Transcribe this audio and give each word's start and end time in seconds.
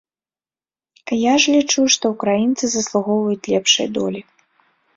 Я 1.23 1.33
ж 1.43 1.53
лічу, 1.57 1.79
што 1.97 2.05
ўкраінцы 2.15 2.65
заслугоўваюць 2.73 3.49
лепшай 3.53 3.87
долі. 4.03 4.21